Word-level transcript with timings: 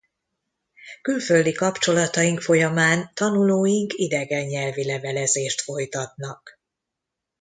Külföldi 1.01 1.51
kapcsolataink 1.51 2.41
folyamán 2.41 3.11
tanulóink 3.13 3.93
idegen 3.95 4.45
nyelvi 4.45 4.85
levelezést 4.85 5.61
folytatnak. 5.61 6.59